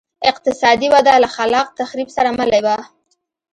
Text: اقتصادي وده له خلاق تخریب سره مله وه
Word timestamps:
اقتصادي 0.29 0.87
وده 0.93 1.13
له 1.21 1.27
خلاق 1.37 1.67
تخریب 1.79 2.09
سره 2.15 2.29
مله 2.39 2.59
وه 2.65 2.77